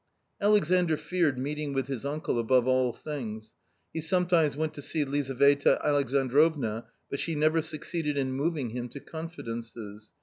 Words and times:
Alexandr 0.41 0.97
feared 0.97 1.37
meeting 1.37 1.73
with 1.73 1.85
his 1.85 2.07
uncle 2.07 2.39
above 2.39 2.67
all 2.67 2.91
things. 2.91 3.53
He 3.93 4.01
sometimes 4.01 4.57
went 4.57 4.73
to 4.73 4.81
see 4.81 5.05
Lizaveta 5.05 5.79
Alexandrovna, 5.85 6.85
but 7.11 7.19
she 7.19 7.35
never 7.35 7.61
succeeded 7.61 8.17
in 8.17 8.31
moving 8.33 8.71
him 8.71 8.89
to 8.89 8.99
confidences. 8.99 10.09